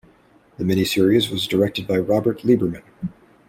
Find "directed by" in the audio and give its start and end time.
1.45-1.99